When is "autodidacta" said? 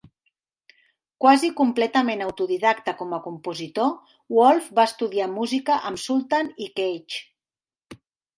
2.27-2.95